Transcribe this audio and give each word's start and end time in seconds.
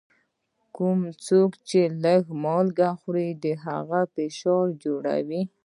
کوم 0.75 0.99
څوک 1.25 1.51
چي 1.67 1.81
لږ 2.03 2.23
مالګه 2.43 2.89
خوري، 2.99 3.29
د 3.43 3.45
هغه 3.65 4.01
فشار 4.13 4.65
جوړ 4.83 5.03
وي. 5.27 5.41